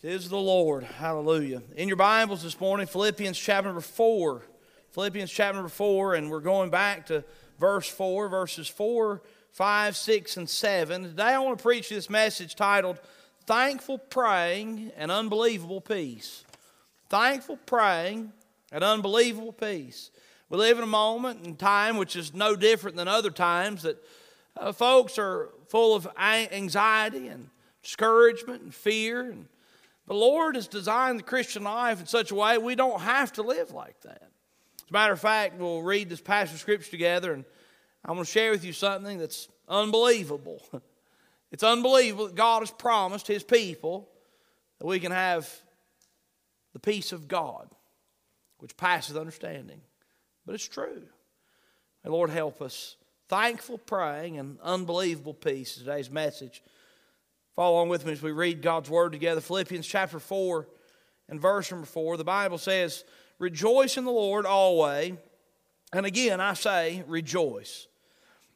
[0.00, 0.84] Tis the Lord.
[0.84, 1.60] Hallelujah.
[1.74, 4.42] In your Bibles this morning, Philippians chapter number 4.
[4.92, 7.24] Philippians chapter number 4, and we're going back to
[7.58, 11.02] verse 4, verses 4, 5, 6, and 7.
[11.02, 13.00] Today I want to preach this message titled
[13.44, 16.44] Thankful Praying and Unbelievable Peace.
[17.08, 18.32] Thankful Praying
[18.70, 20.12] and Unbelievable Peace.
[20.48, 24.00] We live in a moment in time which is no different than other times that
[24.56, 27.50] uh, folks are full of anxiety and
[27.82, 29.48] discouragement and fear and
[30.08, 33.42] the Lord has designed the Christian life in such a way we don't have to
[33.42, 34.22] live like that.
[34.22, 37.44] As a matter of fact, we'll read this passage of Scripture together, and
[38.06, 40.62] I'm going to share with you something that's unbelievable.
[41.50, 44.06] It's unbelievable that God has promised His people
[44.78, 45.50] that we can have
[46.74, 47.70] the peace of God,
[48.58, 49.80] which passes understanding.
[50.44, 51.04] But it's true.
[52.04, 52.96] May Lord help us.
[53.28, 56.62] Thankful praying and unbelievable peace is today's message.
[57.58, 59.40] Follow along with me as we read God's Word together.
[59.40, 60.68] Philippians chapter 4
[61.28, 62.16] and verse number 4.
[62.16, 63.02] The Bible says,
[63.40, 65.14] Rejoice in the Lord always.
[65.92, 67.88] And again, I say, rejoice.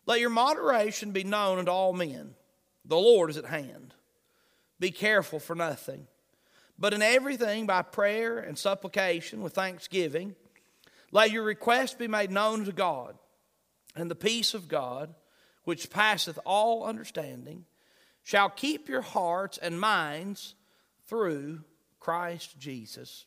[0.06, 2.36] Let your moderation be known unto all men.
[2.84, 3.92] The Lord is at hand.
[4.78, 6.06] Be careful for nothing,
[6.78, 10.36] but in everything by prayer and supplication with thanksgiving,
[11.10, 13.18] let your request be made known to God.
[13.96, 15.12] And the peace of God,
[15.64, 17.64] which passeth all understanding,
[18.22, 20.54] shall keep your hearts and minds
[21.06, 21.60] through
[22.00, 23.26] Christ Jesus.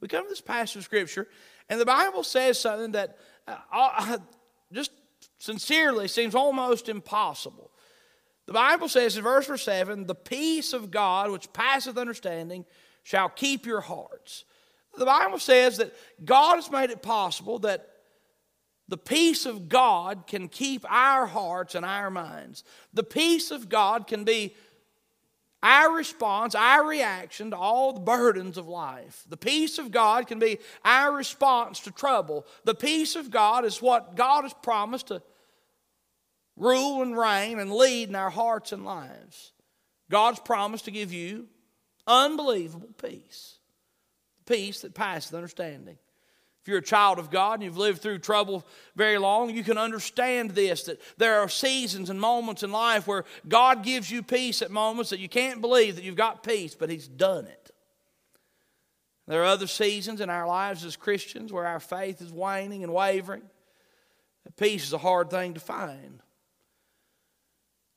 [0.00, 1.28] We come to this passage of Scripture,
[1.68, 4.18] and the Bible says something that uh, uh,
[4.72, 4.92] just
[5.38, 7.70] sincerely seems almost impossible.
[8.46, 12.64] The Bible says in verse 7 the peace of God, which passeth understanding,
[13.02, 14.44] shall keep your hearts.
[14.96, 15.92] The Bible says that
[16.24, 17.88] God has made it possible that
[18.88, 22.64] the peace of God can keep our hearts and our minds.
[22.94, 24.54] The peace of God can be
[25.62, 29.24] our response, our reaction to all the burdens of life.
[29.28, 32.46] The peace of God can be our response to trouble.
[32.64, 35.20] The peace of God is what God has promised to
[36.56, 39.52] rule and reign and lead in our hearts and lives.
[40.10, 41.46] God's promised to give you
[42.06, 43.58] unbelievable peace,
[44.46, 45.98] peace that passes understanding.
[46.68, 48.62] You're a child of God and you've lived through trouble
[48.94, 53.24] very long, you can understand this that there are seasons and moments in life where
[53.48, 56.90] God gives you peace at moments that you can't believe that you've got peace, but
[56.90, 57.70] He's done it.
[59.26, 62.92] There are other seasons in our lives as Christians where our faith is waning and
[62.92, 63.44] wavering.
[64.58, 66.20] Peace is a hard thing to find.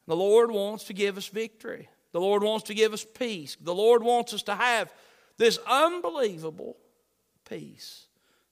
[0.08, 1.90] The Lord wants to give us victory.
[2.14, 3.58] The Lord wants to give us peace.
[3.60, 4.94] The Lord wants us to have
[5.38, 6.78] this unbelievable
[7.50, 8.08] peace.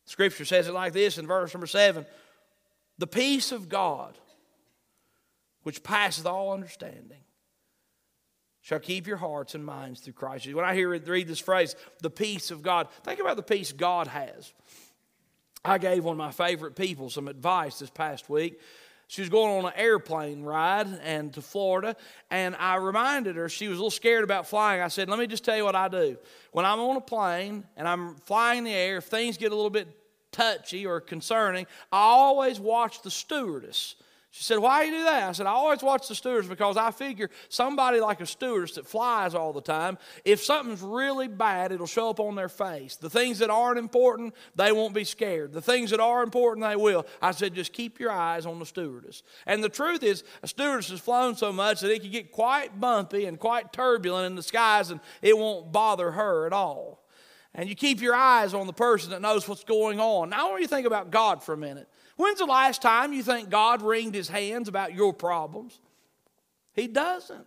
[0.10, 2.04] Scripture says it like this in verse number seven
[2.98, 4.18] The peace of God,
[5.62, 7.20] which passeth all understanding,
[8.60, 10.52] shall keep your hearts and minds through Christ.
[10.52, 14.08] When I hear read this phrase, the peace of God, think about the peace God
[14.08, 14.52] has.
[15.64, 18.60] I gave one of my favorite people some advice this past week.
[19.10, 21.96] She was going on an airplane ride and to Florida,
[22.32, 24.82] and I reminded her she was a little scared about flying.
[24.82, 26.18] I said, "Let me just tell you what I do.
[26.52, 29.56] When I'm on a plane and I'm flying in the air, if things get a
[29.56, 29.99] little bit
[30.32, 33.96] touchy or concerning, I always watch the stewardess.
[34.32, 35.30] She said, Why do you do that?
[35.30, 38.86] I said, I always watch the stewardess because I figure somebody like a stewardess that
[38.86, 42.96] flies all the time, if something's really bad, it'll show up on their face.
[42.96, 45.52] The things that aren't important, they won't be scared.
[45.52, 47.08] The things that are important, they will.
[47.24, 49.24] I said, Just keep your eyes on the stewardess.
[49.48, 52.80] And the truth is, a stewardess has flown so much that it can get quite
[52.80, 57.04] bumpy and quite turbulent in the skies, and it won't bother her at all
[57.54, 60.30] and you keep your eyes on the person that knows what's going on.
[60.30, 61.88] Now, I want you to think about God for a minute.
[62.16, 65.80] When's the last time you think God wringed his hands about your problems?
[66.74, 67.46] He doesn't.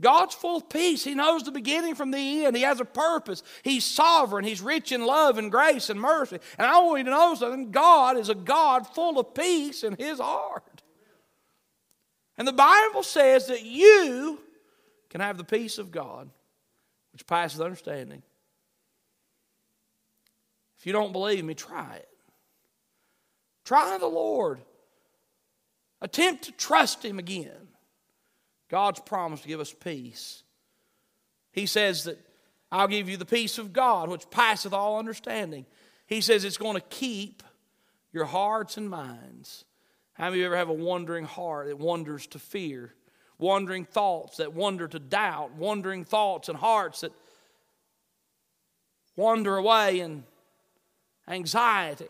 [0.00, 1.04] God's full of peace.
[1.04, 2.56] He knows the beginning from the end.
[2.56, 3.42] He has a purpose.
[3.62, 4.44] He's sovereign.
[4.44, 6.38] He's rich in love and grace and mercy.
[6.58, 9.96] And I want you to know something God is a God full of peace in
[9.98, 10.82] His heart.
[12.38, 14.40] And the Bible says that you
[15.10, 16.30] can have the peace of God
[17.12, 18.22] which passes understanding.
[20.78, 22.08] If you don't believe me, try it.
[23.64, 24.60] Try the Lord.
[26.00, 27.68] Attempt to trust Him again.
[28.68, 30.42] God's promised to give us peace.
[31.52, 32.18] He says that
[32.72, 35.66] I'll give you the peace of God, which passeth all understanding.
[36.06, 37.42] He says it's going to keep
[38.12, 39.64] your hearts and minds.
[40.14, 42.94] How many of you ever have a wandering heart that wanders to fear?
[43.40, 47.12] Wandering thoughts that wander to doubt, wandering thoughts and hearts that
[49.16, 50.24] wander away in
[51.28, 52.08] anxiety.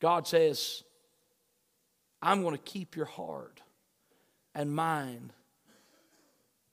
[0.00, 0.82] God says,
[2.22, 3.60] I'm going to keep your heart
[4.54, 5.32] and mind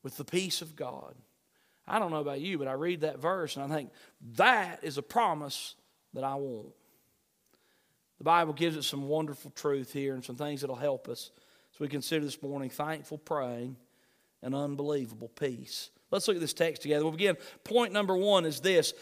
[0.04, 1.16] with the peace of God.
[1.88, 3.92] I don't know about you, but I read that verse and I think
[4.36, 5.76] that is a promise
[6.14, 6.74] that I want.
[8.18, 11.32] The Bible gives us some wonderful truth here and some things that'll help us
[11.78, 13.76] as we consider this morning thankful praying
[14.42, 15.92] and unbelievable peace.
[16.10, 17.04] Let's look at this text together.
[17.04, 17.38] We'll begin.
[17.64, 18.94] Point number one is this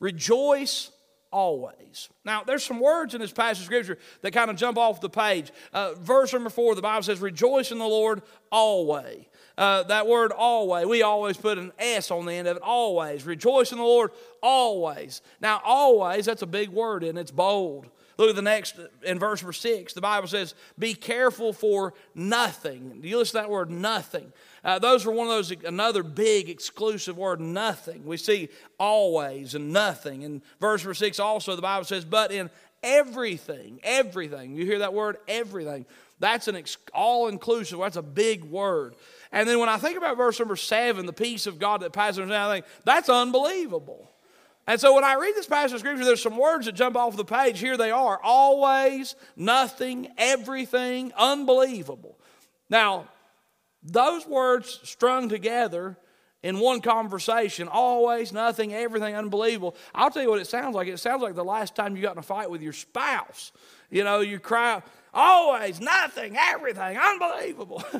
[0.00, 0.90] rejoice
[1.30, 2.08] always.
[2.24, 5.08] Now, there's some words in this passage of Scripture that kind of jump off the
[5.08, 5.52] page.
[5.72, 9.24] Uh, verse number four, the Bible says, Rejoice in the Lord always.
[9.56, 13.24] Uh, that word always, we always put an S on the end of it, always.
[13.24, 14.10] Rejoice in the Lord
[14.42, 15.22] always.
[15.40, 17.86] Now, always, that's a big word and it's bold.
[18.16, 19.92] Look at the next in verse number six.
[19.92, 23.00] The Bible says, Be careful for nothing.
[23.00, 24.32] Do you listen to that word, nothing?
[24.62, 28.04] Uh, those are one of those, another big exclusive word, nothing.
[28.04, 30.22] We see always and nothing.
[30.22, 32.50] In verse number six, also, the Bible says, But in
[32.82, 34.54] everything, everything.
[34.54, 35.86] You hear that word, everything.
[36.20, 38.94] That's an ex- all inclusive, that's a big word.
[39.32, 42.20] And then when I think about verse number seven, the peace of God that passes
[42.20, 44.10] understanding, I think that's unbelievable.
[44.66, 47.16] And so when I read this passage of scripture, there's some words that jump off
[47.16, 47.60] the page.
[47.60, 52.18] Here they are always, nothing, everything, unbelievable.
[52.70, 53.08] Now,
[53.82, 55.98] those words strung together
[56.42, 59.76] in one conversation, always, nothing, everything, unbelievable.
[59.94, 60.88] I'll tell you what it sounds like.
[60.88, 63.52] It sounds like the last time you got in a fight with your spouse.
[63.90, 64.82] You know, you cry,
[65.12, 67.82] always, nothing, everything, unbelievable.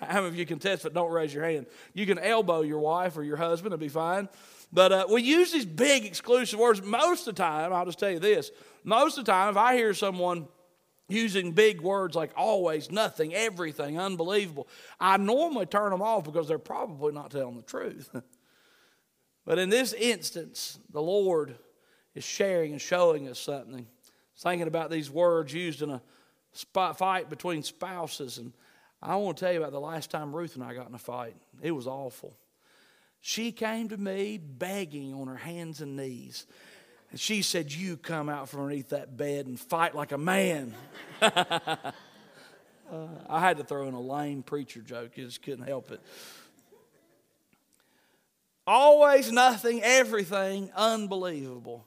[0.00, 0.94] How many of you can test it?
[0.94, 1.66] Don't raise your hand.
[1.92, 4.28] You can elbow your wife or your husband, it'll be fine.
[4.72, 7.72] But uh, we use these big exclusive words most of the time.
[7.72, 8.50] I'll just tell you this
[8.84, 10.48] most of the time, if I hear someone
[11.08, 14.68] using big words like always, nothing, everything, unbelievable,
[15.00, 18.10] I normally turn them off because they're probably not telling the truth.
[19.44, 21.56] but in this instance, the Lord
[22.14, 23.86] is sharing and showing us something.
[24.36, 26.00] Thinking about these words used in a
[26.94, 28.38] fight between spouses.
[28.38, 28.52] And
[29.02, 30.98] I want to tell you about the last time Ruth and I got in a
[30.98, 31.36] fight.
[31.60, 32.36] It was awful.
[33.20, 36.46] She came to me begging on her hands and knees.
[37.10, 40.74] And she said, You come out from underneath that bed and fight like a man.
[41.22, 41.92] uh,
[43.28, 46.00] I had to throw in a lame preacher joke, you just couldn't help it.
[48.66, 51.86] Always nothing, everything unbelievable.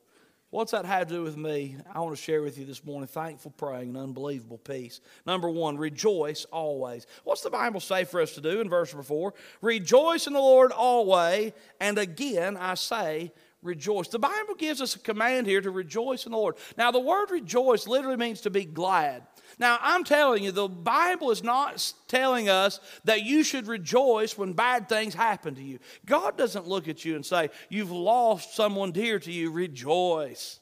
[0.52, 1.78] What's that have to do with me?
[1.94, 5.00] I want to share with you this morning thankful praying and unbelievable peace.
[5.26, 7.08] Number one, rejoice always.
[7.24, 9.34] What's the Bible say for us to do in verse number four?
[9.62, 14.08] Rejoice in the Lord always, and again I say, rejoice.
[14.08, 16.56] The Bible gives us a command here to rejoice in the Lord.
[16.78, 19.24] Now, the word rejoice literally means to be glad.
[19.60, 24.54] Now, I'm telling you, the Bible is not telling us that you should rejoice when
[24.54, 25.80] bad things happen to you.
[26.06, 30.60] God doesn't look at you and say, You've lost someone dear to you, rejoice.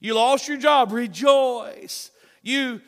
[0.00, 2.10] You lost your job, rejoice.
[2.42, 2.80] You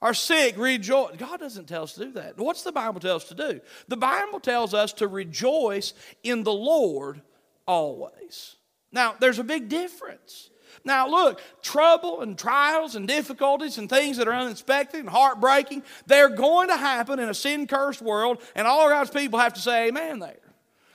[0.00, 1.16] are sick, rejoice.
[1.16, 2.38] God doesn't tell us to do that.
[2.38, 3.60] What's the Bible tell us to do?
[3.88, 7.22] The Bible tells us to rejoice in the Lord
[7.66, 8.56] always.
[8.92, 10.50] Now, there's a big difference.
[10.84, 16.28] Now, look, trouble and trials and difficulties and things that are unexpected and heartbreaking, they're
[16.28, 19.88] going to happen in a sin cursed world, and all God's people have to say
[19.88, 20.38] amen there.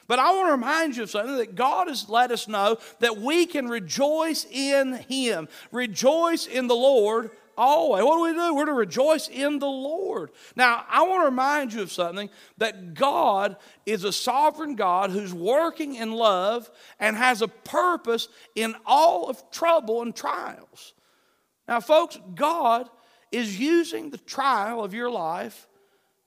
[0.07, 3.17] But I want to remind you of something that God has let us know that
[3.17, 8.03] we can rejoice in Him, rejoice in the Lord always.
[8.03, 8.55] What do we do?
[8.55, 10.31] We're to rejoice in the Lord.
[10.55, 15.33] Now, I want to remind you of something that God is a sovereign God who's
[15.33, 20.93] working in love and has a purpose in all of trouble and trials.
[21.67, 22.89] Now, folks, God
[23.31, 25.67] is using the trial of your life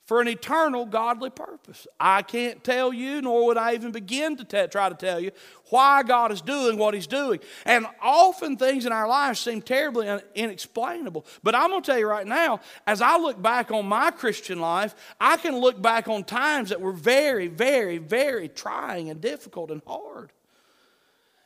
[0.05, 1.87] for an eternal godly purpose.
[1.99, 5.31] I can't tell you, nor would I even begin to t- try to tell you
[5.71, 7.41] why God is doing what He's doing.
[7.65, 11.25] And often things in our lives seem terribly un- inexplainable.
[11.43, 14.61] But I'm going to tell you right now, as I look back on my Christian
[14.61, 19.71] life, I can look back on times that were very, very, very trying and difficult
[19.71, 20.33] and hard.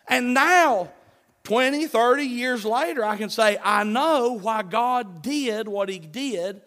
[0.08, 0.90] And now,
[1.44, 6.60] 20, 30 years later, I can say, I know why God did what He did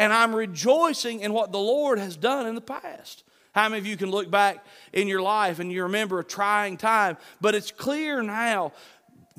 [0.00, 3.22] and I'm rejoicing in what the Lord has done in the past.
[3.52, 4.64] How many of you can look back
[4.94, 7.18] in your life and you remember a trying time?
[7.38, 8.72] But it's clear now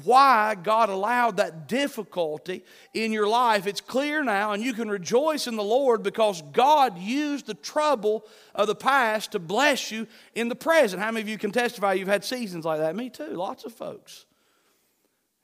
[0.04, 2.64] why God allowed that difficulty
[2.94, 3.66] in your life.
[3.66, 8.24] It's clear now, and you can rejoice in the Lord because God used the trouble
[8.54, 11.02] of the past to bless you in the present.
[11.02, 12.96] How many of you can testify you've had seasons like that?
[12.96, 14.26] Me too, lots of folks.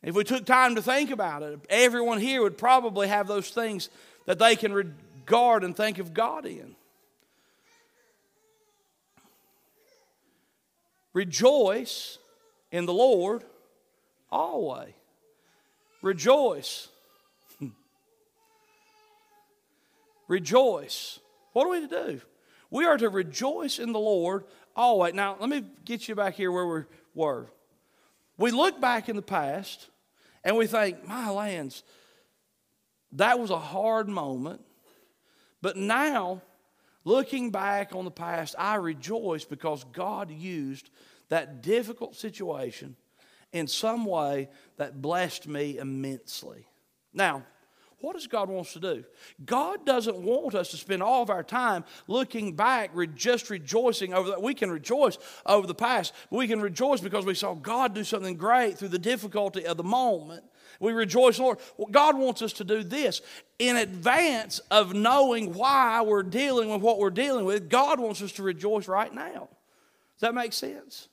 [0.04, 3.90] If we took time to think about it, everyone here would probably have those things
[4.28, 4.74] that they can
[5.28, 6.76] regard and think of God in.
[11.14, 12.18] Rejoice
[12.72, 13.44] in the Lord
[14.32, 14.94] always.
[16.02, 16.88] Rejoice.
[20.28, 21.20] Rejoice.
[21.54, 22.22] What are we to do?
[22.70, 25.14] We are to rejoice in the Lord always.
[25.14, 26.84] Now, let me get you back here where we
[27.16, 27.48] were.
[28.38, 29.90] We look back in the past
[30.44, 31.84] and we think, my lands,
[33.14, 34.62] that was a hard moment.
[35.62, 36.42] But now,
[37.04, 40.90] looking back on the past, I rejoice because God used
[41.30, 42.96] that difficult situation
[43.52, 46.68] in some way that blessed me immensely.
[47.14, 47.44] Now,
[48.00, 49.04] what does God want us to do?
[49.44, 54.30] God doesn't want us to spend all of our time looking back, just rejoicing over
[54.30, 54.42] that.
[54.42, 56.14] We can rejoice over the past.
[56.30, 59.84] We can rejoice because we saw God do something great through the difficulty of the
[59.84, 60.44] moment.
[60.80, 61.58] We rejoice, Lord.
[61.78, 63.22] Well, God wants us to do this
[63.58, 67.68] in advance of knowing why we're dealing with what we're dealing with.
[67.68, 69.50] God wants us to rejoice right now.
[70.16, 71.08] Does that make sense?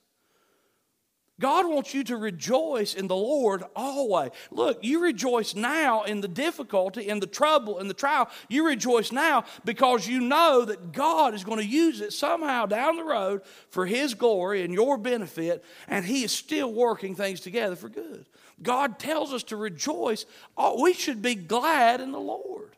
[1.41, 4.31] God wants you to rejoice in the Lord always.
[4.53, 8.31] Look, you rejoice now in the difficulty, in the trouble, in the trial.
[8.49, 12.97] You rejoice now because you know that God is going to use it somehow down
[12.97, 17.75] the road for His glory and your benefit, and He is still working things together
[17.75, 18.27] for good.
[18.63, 20.27] God tells us to rejoice.
[20.57, 22.74] Oh, we should be glad in the Lord.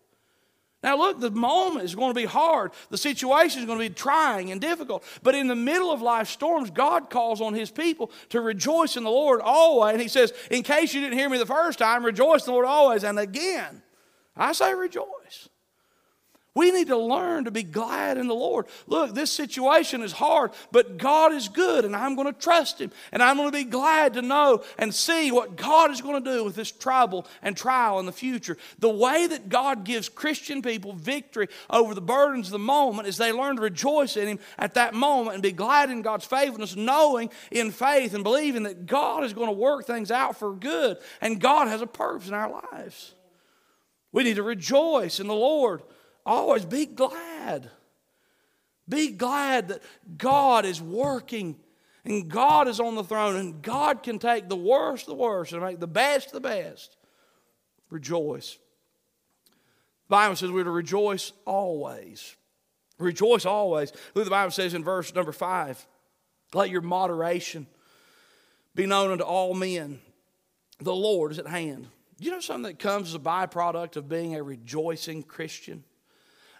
[0.87, 2.71] Now, look, the moment is going to be hard.
[2.91, 5.03] The situation is going to be trying and difficult.
[5.21, 9.03] But in the middle of life's storms, God calls on His people to rejoice in
[9.03, 9.95] the Lord always.
[9.95, 12.53] And He says, in case you didn't hear me the first time, rejoice in the
[12.53, 13.03] Lord always.
[13.03, 13.83] And again,
[14.37, 15.49] I say rejoice.
[16.57, 18.65] We need to learn to be glad in the Lord.
[18.87, 22.93] Look, this situation is hard, but God is good, and I'm going to trust Him.
[23.13, 26.31] And I'm going to be glad to know and see what God is going to
[26.33, 28.57] do with this trouble and trial in the future.
[28.79, 33.19] The way that God gives Christian people victory over the burdens of the moment is
[33.19, 36.75] they learn to rejoice in Him at that moment and be glad in God's faithfulness,
[36.75, 40.97] knowing in faith and believing that God is going to work things out for good,
[41.21, 43.15] and God has a purpose in our lives.
[44.11, 45.83] We need to rejoice in the Lord.
[46.27, 47.71] Always be glad.
[48.89, 49.83] Be glad that
[50.19, 51.57] God is working
[52.05, 55.63] and God is on the throne and God can take the worst the worst and
[55.63, 56.97] make the best the best.
[57.91, 58.59] Rejoice.
[60.09, 62.35] The Bible says we're to rejoice always.
[62.99, 63.93] Rejoice always.
[64.15, 65.85] Look, the Bible says in verse number five,
[66.55, 67.67] let your moderation
[68.75, 70.01] be known unto all men.
[70.81, 71.89] The Lord is at hand.
[72.19, 75.85] You know something that comes as a byproduct of being a rejoicing Christian?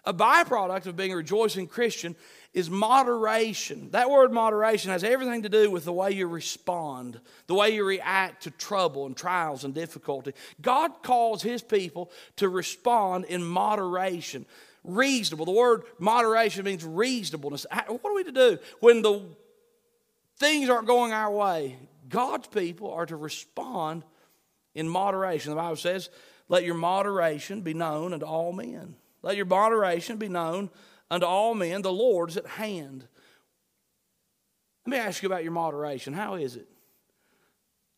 [0.07, 2.15] A byproduct of being a rejoicing Christian
[2.53, 3.91] is moderation.
[3.91, 7.83] That word moderation has everything to do with the way you respond, the way you
[7.83, 10.31] react to trouble and trials and difficulty.
[10.61, 14.45] God calls His people to respond in moderation.
[14.85, 15.43] Reasonable.
[15.43, 17.65] The word moderation means reasonableness.
[17.69, 19.23] What are we to do when the
[20.37, 21.75] things aren't going our way?
[22.07, 24.03] God's people are to respond
[24.73, 25.49] in moderation.
[25.49, 26.09] The Bible says,
[26.47, 28.95] Let your moderation be known unto all men.
[29.21, 30.69] Let your moderation be known
[31.09, 31.81] unto all men.
[31.81, 33.07] The Lord is at hand.
[34.85, 36.13] Let me ask you about your moderation.
[36.13, 36.67] How is it?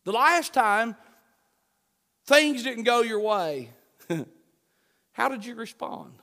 [0.05, 0.95] The last time
[2.25, 3.69] things didn't go your way,
[5.11, 6.13] how did you respond?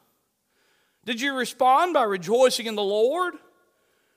[1.05, 3.35] Did you respond by rejoicing in the Lord?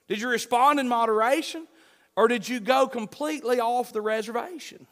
[0.08, 1.68] Did you respond in moderation?
[2.16, 4.88] Or did you go completely off the reservation?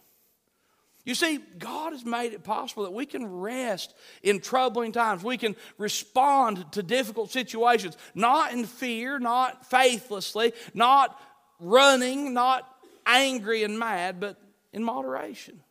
[1.09, 5.25] You see, God has made it possible that we can rest in troubling times.
[5.25, 11.19] We can respond to difficult situations, not in fear, not faithlessly, not
[11.61, 12.69] running, not
[13.07, 14.37] angry and mad, but
[14.75, 15.63] in moderation.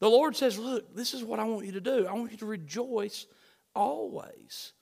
[0.00, 2.06] The Lord says, Look, this is what I want you to do.
[2.06, 3.24] I want you to rejoice
[3.74, 4.74] always.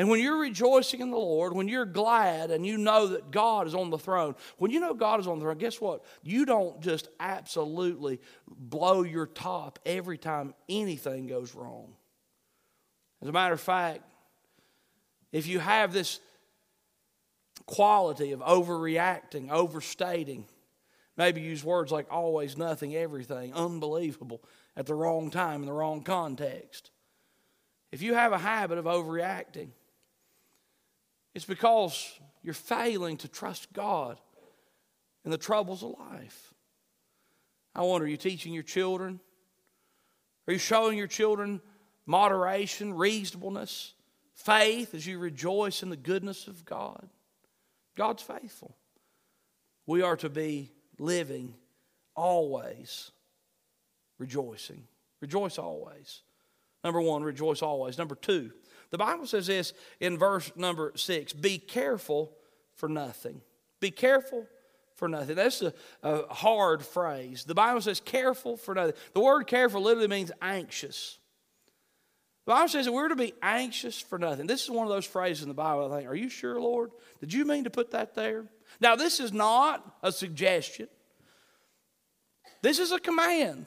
[0.00, 3.66] And when you're rejoicing in the Lord, when you're glad and you know that God
[3.66, 6.06] is on the throne, when you know God is on the throne, guess what?
[6.22, 11.92] You don't just absolutely blow your top every time anything goes wrong.
[13.20, 14.00] As a matter of fact,
[15.32, 16.18] if you have this
[17.66, 20.46] quality of overreacting, overstating,
[21.18, 24.42] maybe use words like always, nothing, everything, unbelievable
[24.78, 26.90] at the wrong time in the wrong context.
[27.92, 29.72] If you have a habit of overreacting,
[31.34, 34.18] it's because you're failing to trust God
[35.24, 36.54] in the troubles of life.
[37.74, 39.20] I wonder, are you teaching your children?
[40.46, 41.60] Are you showing your children
[42.06, 43.94] moderation, reasonableness,
[44.34, 47.08] faith as you rejoice in the goodness of God?
[47.96, 48.76] God's faithful.
[49.86, 51.54] We are to be living
[52.16, 53.10] always
[54.18, 54.84] rejoicing.
[55.20, 56.22] Rejoice always.
[56.82, 57.98] Number one, rejoice always.
[57.98, 58.52] Number two,
[58.90, 62.32] the Bible says this in verse number six be careful
[62.74, 63.40] for nothing.
[63.80, 64.46] Be careful
[64.96, 65.36] for nothing.
[65.36, 67.44] That's a, a, hard phrase.
[67.44, 68.94] The Bible says careful for nothing.
[69.14, 71.18] The word careful literally means anxious.
[72.44, 74.46] The Bible says that we're to be anxious for nothing.
[74.46, 76.90] This is one of those phrases in the Bible I think, are you sure, Lord?
[77.20, 78.44] Did you mean to put that there?
[78.80, 80.88] Now, this is not a suggestion,
[82.62, 83.66] this is a command.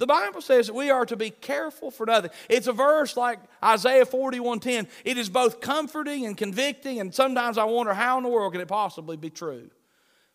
[0.00, 2.30] The Bible says that we are to be careful for nothing.
[2.48, 4.88] It's a verse like Isaiah 41:10.
[5.04, 8.62] It is both comforting and convicting, and sometimes I wonder how in the world can
[8.62, 9.68] it possibly be true.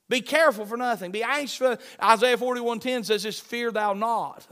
[0.08, 1.10] Be careful for nothing.
[1.10, 4.46] Be anxious for Isaiah 41:10 says, just fear thou not.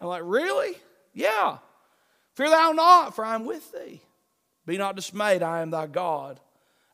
[0.00, 0.76] I'm like, really?
[1.14, 1.58] Yeah.
[2.34, 4.02] Fear thou not, for I am with thee.
[4.66, 6.40] Be not dismayed, I am thy God.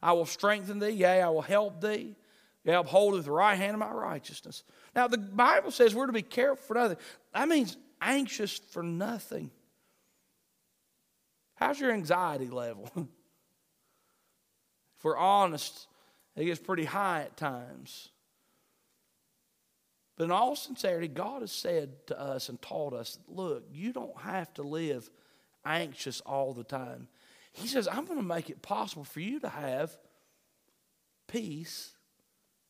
[0.03, 2.17] I will strengthen thee, yea, I will help thee.
[2.65, 4.63] Yea, uphold with the right hand of my righteousness.
[4.95, 6.99] Now, the Bible says we're to be careful for nothing.
[7.33, 9.51] That means anxious for nothing.
[11.55, 12.91] How's your anxiety level?
[12.97, 15.87] if we're honest,
[16.37, 18.11] it gets pretty high at times.
[20.17, 24.19] But in all sincerity, God has said to us and taught us look, you don't
[24.21, 25.09] have to live
[25.65, 27.09] anxious all the time.
[27.53, 29.97] He says, I'm going to make it possible for you to have
[31.29, 31.93] peace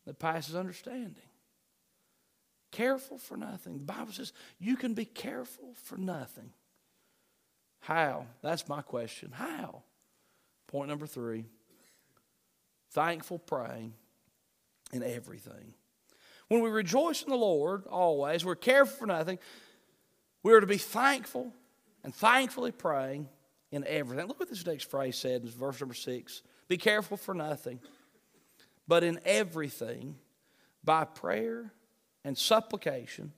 [0.07, 1.15] that passes understanding.
[2.73, 3.79] Careful for nothing.
[3.79, 6.51] The Bible says you can be careful for nothing.
[7.81, 8.27] How?
[8.43, 9.31] That's my question.
[9.31, 9.83] How?
[10.67, 11.45] Point number three
[12.93, 13.95] thankful praying
[14.93, 15.75] in everything.
[16.49, 19.39] When we rejoice in the Lord always, we're careful for nothing.
[20.43, 21.53] We are to be thankful
[22.05, 23.29] and thankfully praying
[23.71, 24.27] in everything.
[24.27, 27.81] Look what this next phrase said in verse number six Be careful for nothing,
[28.87, 30.17] but in everything,
[30.85, 31.73] by prayer
[32.25, 33.33] and supplication,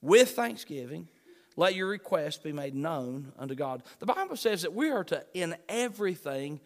[0.00, 1.08] with thanksgiving,
[1.56, 3.82] let your requests be made known unto God.
[3.98, 6.60] The Bible says that we are to, in everything,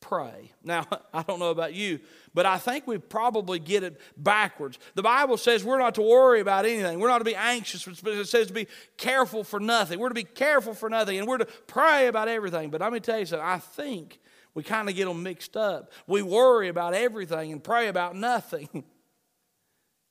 [0.00, 0.52] pray.
[0.62, 2.00] Now, I don't know about you,
[2.34, 4.78] but I think we probably get it backwards.
[4.94, 7.00] The Bible says we're not to worry about anything.
[7.00, 9.98] We're not to be anxious, it says to be careful for nothing.
[9.98, 12.70] We're to be careful for nothing, and we're to pray about everything.
[12.70, 13.46] But let me tell you something.
[13.46, 14.18] I think
[14.54, 15.92] we kind of get them mixed up.
[16.06, 18.84] We worry about everything and pray about nothing.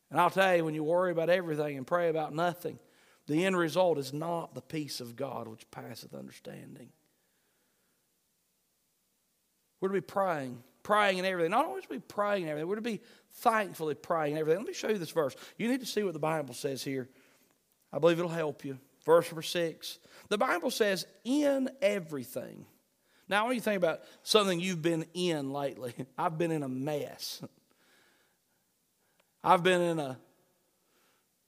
[0.09, 2.79] and I'll tell you, when you worry about everything and pray about nothing,
[3.27, 6.89] the end result is not the peace of God which passeth understanding.
[9.81, 11.51] We're to be praying, praying in everything.
[11.51, 12.69] Not always be praying in everything.
[12.69, 13.01] We're to be
[13.35, 14.59] thankfully praying in everything.
[14.59, 15.35] Let me show you this verse.
[15.57, 17.09] You need to see what the Bible says here.
[17.91, 18.79] I believe it'll help you.
[19.05, 19.99] Verse number six.
[20.29, 22.65] The Bible says, in everything.
[23.29, 27.41] Now, when you think about something you've been in lately, I've been in a mess.
[29.43, 30.17] I've been in a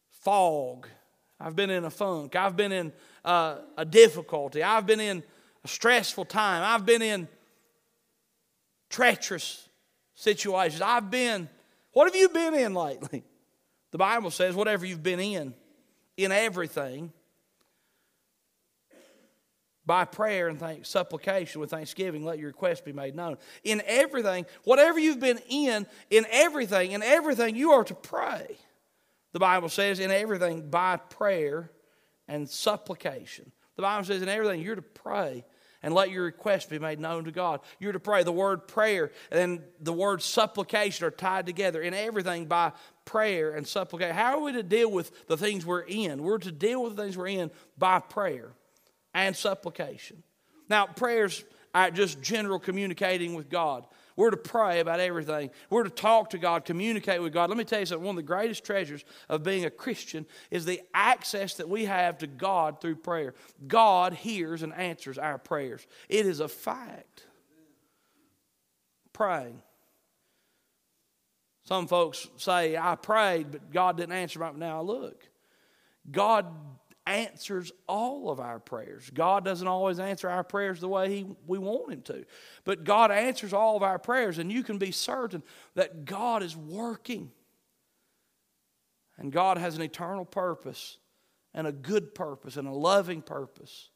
[0.10, 0.88] fog.
[1.40, 2.36] I've been in a funk.
[2.36, 2.92] I've been in
[3.24, 4.62] uh, a difficulty.
[4.62, 5.24] I've been in
[5.64, 6.64] a stressful time.
[6.64, 7.28] I've been in
[8.90, 9.70] treacherous
[10.16, 10.82] situations.
[10.82, 11.48] I've been,
[11.94, 13.24] what have you been in lately?
[13.92, 15.54] The Bible says, whatever you've been in,
[16.18, 17.12] in everything,
[19.90, 23.38] by prayer and thank, supplication with thanksgiving, let your request be made known.
[23.64, 28.56] In everything, whatever you've been in, in everything, in everything, you are to pray.
[29.34, 31.72] The Bible says, in everything, by prayer
[32.28, 33.52] and supplication.
[33.78, 35.44] The Bible says, in everything, you're to pray
[35.82, 37.62] and let your request be made known to God.
[37.80, 38.22] You're to pray.
[38.22, 42.74] The word prayer and the word supplication are tied together in everything by
[43.06, 44.16] prayer and supplication.
[44.16, 46.22] How are we to deal with the things we're in?
[46.22, 48.54] We're to deal with the things we're in by prayer
[49.14, 50.24] and supplication.
[50.70, 51.44] Now, prayers
[51.74, 53.86] are just general communicating with God.
[54.16, 55.50] We're to pray about everything.
[55.70, 57.50] We're to talk to God, communicate with God.
[57.50, 58.06] Let me tell you something.
[58.06, 62.18] One of the greatest treasures of being a Christian is the access that we have
[62.18, 63.34] to God through prayer.
[63.66, 65.88] God hears and answers our prayers.
[66.10, 67.24] It is a fact.
[69.14, 69.62] Praying.
[71.64, 74.40] Some folks say, I prayed, but God didn't answer.
[74.40, 74.52] My.
[74.52, 75.30] Now look,
[76.12, 76.48] God
[77.10, 79.10] answers all of our prayers.
[79.14, 82.26] God doesn't always answer our prayers the way he, we want Him to,
[82.64, 85.42] but God answers all of our prayers, and you can be certain
[85.74, 87.32] that God is working.
[89.18, 90.98] And God has an eternal purpose,
[91.54, 93.90] and a good purpose, and a loving purpose,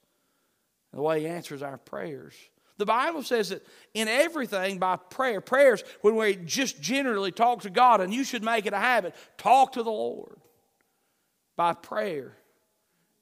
[0.92, 2.34] the way He answers our prayers.
[2.78, 7.70] The Bible says that in everything by prayer, prayers, when we just generally talk to
[7.70, 10.38] God, and you should make it a habit, talk to the Lord
[11.56, 12.36] by prayer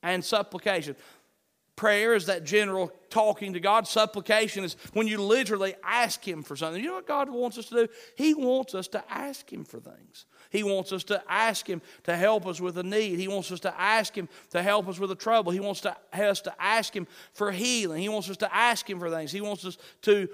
[0.04, 0.96] and supplication.
[1.76, 3.88] Prayer is that general talking to God.
[3.88, 6.82] Supplication is when you literally ask Him for something.
[6.82, 7.88] You know what God wants us to do?
[8.16, 10.26] He wants us to ask Him for things.
[10.52, 13.18] He wants us to ask Him to help us with a need.
[13.18, 15.52] He wants us to ask Him to help us with a trouble.
[15.52, 18.02] He wants to, us to ask Him for healing.
[18.02, 19.32] He wants us to ask Him for things.
[19.32, 20.28] He wants us to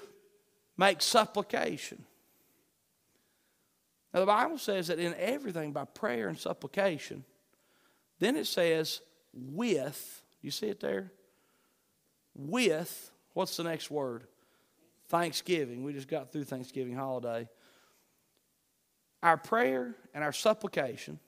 [0.75, 2.03] make supplication.
[4.13, 7.23] Now, the Bible says that in everything by prayer and supplication,
[8.19, 9.01] then it says,
[9.37, 11.11] with, you see it there?
[12.35, 14.23] With What's the next word?
[15.09, 15.83] Thanksgiving.
[15.83, 17.47] We just got through Thanksgiving holiday.
[19.21, 21.19] Our prayer and our supplication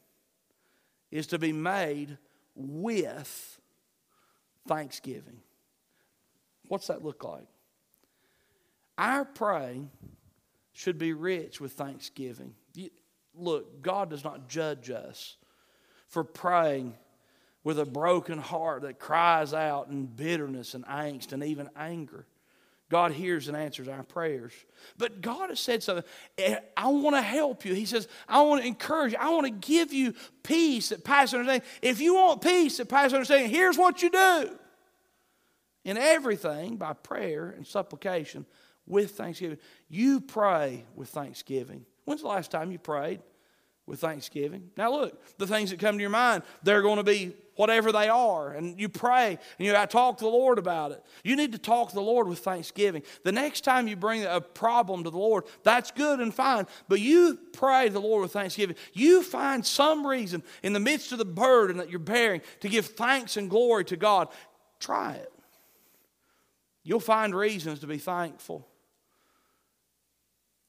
[1.11, 2.17] is to be made
[2.55, 3.59] with
[4.67, 5.41] thanksgiving.
[6.67, 7.45] What's that look like?
[8.97, 9.91] Our praying
[10.73, 12.55] should be rich with thanksgiving.
[13.35, 15.37] look, God does not judge us
[16.07, 16.95] for praying
[17.63, 22.25] with a broken heart that cries out in bitterness and angst and even anger.
[22.89, 24.51] God hears and answers our prayers.
[24.97, 26.03] But God has said something.
[26.39, 27.75] Eh, I want to help you.
[27.75, 29.19] He says, I want to encourage you.
[29.21, 31.67] I want to give you peace that passes understanding.
[31.83, 34.57] If you want peace that passes understanding, here's what you do.
[35.85, 38.45] In everything, by prayer and supplication,
[38.87, 39.59] with thanksgiving.
[39.87, 41.85] You pray with thanksgiving.
[42.05, 43.21] When's the last time you prayed?
[43.89, 44.69] with thanksgiving.
[44.77, 48.07] Now, look, the things that come to your mind, they're going to be whatever they
[48.07, 48.51] are.
[48.51, 51.03] And you pray and you talk to the Lord about it.
[51.25, 53.03] You need to talk to the Lord with thanksgiving.
[53.25, 56.67] The next time you bring a problem to the Lord, that's good and fine.
[56.87, 58.77] But you pray to the Lord with thanksgiving.
[58.93, 62.85] You find some reason in the midst of the burden that you're bearing to give
[62.85, 64.29] thanks and glory to God.
[64.79, 65.33] Try it.
[66.85, 68.69] You'll find reasons to be thankful.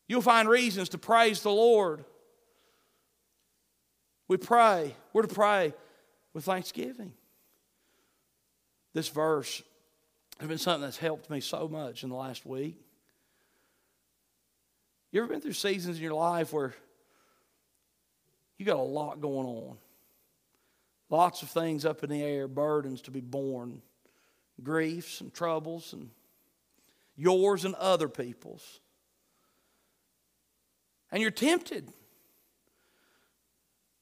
[0.09, 2.05] You'll find reasons to praise the Lord.
[4.27, 4.97] We pray.
[5.13, 5.73] We're to pray
[6.33, 7.13] with thanksgiving.
[8.93, 9.63] This verse
[10.39, 12.77] has been something that's helped me so much in the last week.
[15.13, 16.75] You ever been through seasons in your life where
[18.59, 19.77] you got a lot going on?
[21.09, 23.83] Lots of things up in the air, burdens to be borne,
[24.63, 26.11] griefs and troubles, and
[27.17, 28.81] yours and other people's.
[31.11, 31.93] And you're tempted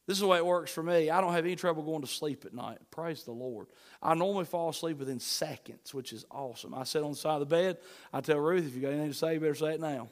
[0.08, 1.10] this is the way it works for me.
[1.10, 2.78] I don't have any trouble going to sleep at night.
[2.90, 3.66] Praise the Lord.
[4.02, 6.72] I normally fall asleep within seconds, which is awesome.
[6.72, 7.76] I sit on the side of the bed.
[8.10, 10.08] I tell Ruth, if you got anything to say, you better say it now.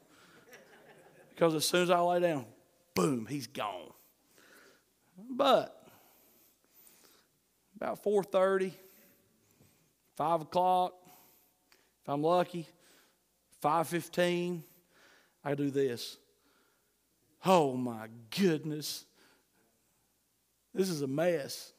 [1.30, 2.44] Because as soon as I lay down,
[2.94, 3.90] boom, he's gone.
[5.30, 5.88] But
[7.76, 8.72] about 4.30,
[10.14, 10.92] 5 o'clock,
[12.02, 12.68] if I'm lucky,
[13.64, 14.60] 5.15,
[15.42, 16.18] I do this.
[17.46, 19.05] Oh my goodness.
[20.76, 21.72] This is a mess.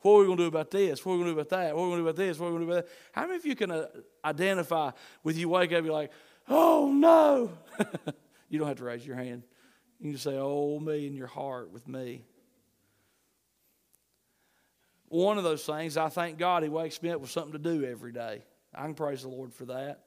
[0.00, 1.04] What are we going to do about this?
[1.04, 1.74] What are we going to do about that?
[1.74, 2.38] What are we going to do about this?
[2.38, 2.94] What are we going to do about that?
[3.12, 3.86] How many of you can uh,
[4.24, 4.90] identify
[5.22, 6.10] with you wake up, you're like,
[6.48, 7.52] oh no?
[8.50, 9.44] you don't have to raise your hand.
[9.98, 12.24] You can just say, oh me in your heart with me.
[15.08, 17.84] One of those things, I thank God He wakes me up with something to do
[17.84, 18.42] every day.
[18.74, 20.00] I can praise the Lord for that.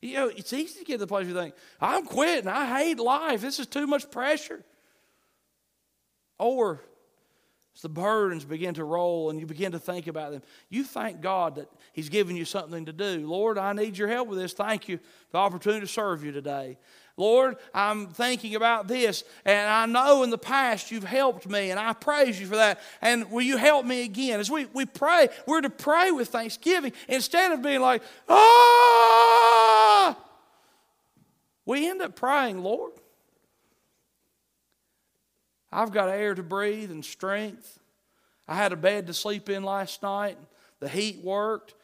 [0.00, 2.48] You know, it's easy to get to the place where you think, I'm quitting.
[2.48, 3.40] I hate life.
[3.40, 4.64] This is too much pressure.
[6.38, 6.80] Or
[7.74, 11.20] as the burdens begin to roll and you begin to think about them, you thank
[11.20, 13.26] God that He's given you something to do.
[13.26, 14.52] Lord, I need your help with this.
[14.52, 16.76] Thank you for the opportunity to serve you today.
[17.16, 21.78] Lord, I'm thinking about this, and I know in the past you've helped me, and
[21.78, 22.80] I praise you for that.
[23.02, 24.40] And will you help me again?
[24.40, 30.18] As we, we pray, we're to pray with thanksgiving instead of being like, ah!
[31.64, 32.92] We end up praying, Lord,
[35.72, 37.78] I've got air to breathe and strength.
[38.46, 40.36] I had a bed to sleep in last night.
[40.80, 41.74] The heat worked.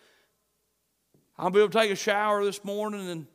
[1.38, 3.26] I'll be able to take a shower this morning and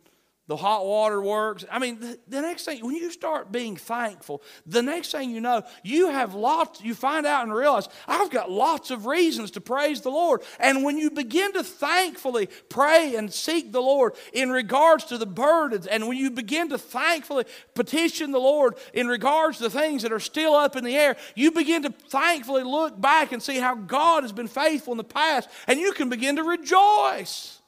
[0.47, 1.63] the hot water works.
[1.71, 5.39] I mean, the, the, next thing, when you start being thankful, the next thing you
[5.39, 9.61] know, you have lots, you find out and realize, I've got lots of reasons to
[9.61, 10.41] praise the Lord.
[10.59, 15.25] And when you begin to thankfully pray and seek the Lord in regards to the
[15.25, 20.11] burdens, and when you begin to thankfully petition the Lord in regards to things that
[20.11, 23.75] are still up in the air, you begin to thankfully look back and see how
[23.75, 27.61] God has been faithful in the past, and you can begin to rejoice.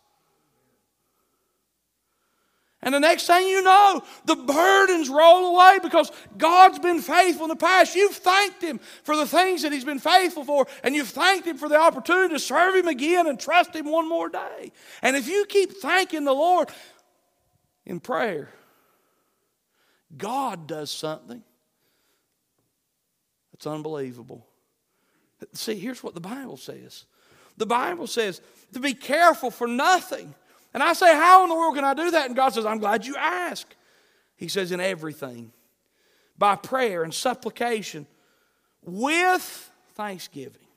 [2.86, 7.50] And the next thing you know, the burdens roll away because God's been faithful in
[7.50, 7.96] the past.
[7.96, 11.58] You've thanked Him for the things that He's been faithful for, and you've thanked Him
[11.58, 14.72] for the opportunity to serve Him again and trust Him one more day.
[15.02, 16.70] And if you keep thanking the Lord
[17.88, 18.50] in prayer,
[20.16, 21.44] God does something
[23.52, 24.46] that's unbelievable.
[25.54, 27.06] See, here's what the Bible says
[27.58, 28.42] the Bible says
[28.74, 30.36] to be careful for nothing
[30.76, 32.28] and I say, How in the world can I do that?
[32.28, 33.66] And God says, I'm glad you ask.
[34.36, 35.54] He says, In everything,
[36.38, 38.06] by prayer and supplication,
[38.84, 40.68] with thanksgiving,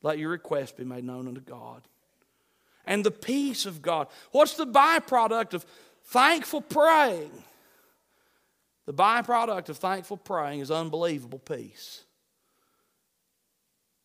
[0.00, 1.82] let your request be made known unto God.
[2.86, 4.08] And the peace of God.
[4.30, 5.66] What's the byproduct of
[6.04, 7.30] thankful praying?
[8.86, 12.04] The byproduct of thankful praying is unbelievable peace.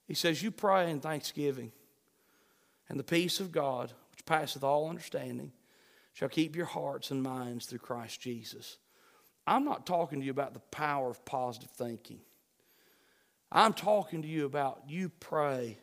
[0.06, 1.72] He says, You pray in thanksgiving,
[2.89, 3.93] and the peace of God,
[4.28, 5.52] passeth all understanding
[6.13, 8.78] shall keep your hearts and minds through Christ Jesus.
[9.48, 12.20] I'm not talking to you about the power of positive thinking.
[13.52, 15.78] I'm talking to you about you pray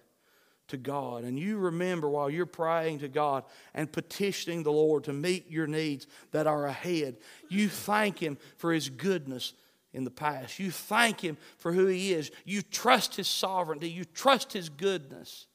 [0.69, 5.13] to God and you remember while you're praying to God and petitioning the Lord to
[5.13, 7.17] meet your needs that are ahead,
[7.49, 9.55] you thank Him for His goodness
[9.93, 10.59] in the past.
[10.59, 12.31] You thank Him for who He is.
[12.45, 13.91] You trust His sovereignty.
[13.91, 15.47] You trust His goodness.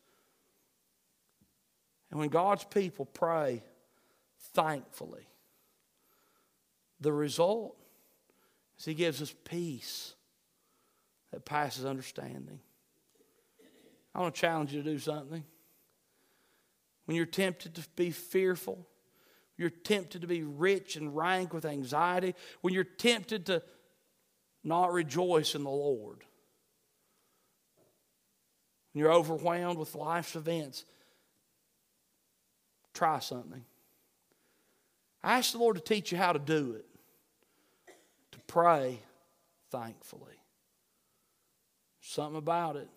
[2.10, 3.64] And when God's people pray
[4.54, 5.28] thankfully,
[7.00, 7.76] the result
[8.78, 10.16] is He gives us peace
[11.32, 12.60] that passes understanding.
[14.16, 15.44] I want to challenge you to do something.
[17.06, 18.88] When you're tempted to be fearful,
[19.58, 23.62] you're tempted to be rich and rank with anxiety, when you're tempted to
[24.64, 26.24] not rejoice in the Lord,
[28.94, 30.86] when you're overwhelmed with life's events,
[33.00, 33.64] try something.
[35.24, 36.86] Ask the Lord to teach you how to do it,
[38.34, 39.00] to pray
[39.72, 40.36] thankfully.
[42.02, 42.90] Something about it.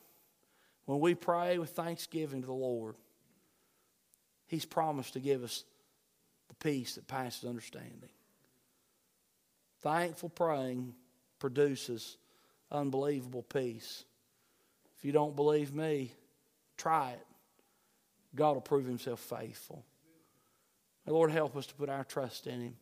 [0.86, 2.96] When we pray with thanksgiving to the Lord,
[4.48, 5.62] He's promised to give us
[6.48, 8.10] the peace that passes understanding.
[9.82, 10.94] Thankful praying
[11.38, 12.16] produces
[12.72, 14.04] unbelievable peace.
[14.98, 16.12] If you don't believe me,
[16.76, 17.26] try it.
[18.34, 19.84] God will prove Himself faithful.
[21.06, 22.76] May Lord help us to put our trust in Him.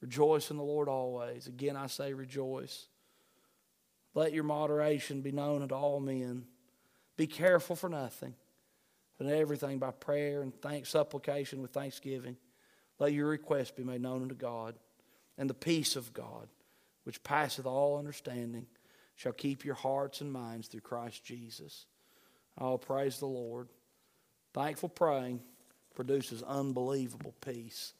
[0.00, 1.46] Rejoice in the Lord always.
[1.46, 2.86] Again, I say rejoice.
[4.14, 6.46] Let your moderation be known unto all men.
[7.16, 8.34] Be careful for nothing,
[9.18, 12.36] but in everything by prayer and thanks, supplication with thanksgiving.
[12.98, 14.74] Let your requests be made known unto God,
[15.38, 16.48] and the peace of God,
[17.04, 18.66] which passeth all understanding,
[19.16, 21.86] shall keep your hearts and minds through Christ Jesus.
[22.58, 23.68] Oh, praise the Lord.
[24.54, 25.40] Thankful praying
[25.94, 27.94] produces unbelievable peace.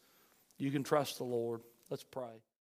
[0.59, 1.63] You can trust the Lord.
[1.89, 2.43] Let's pray.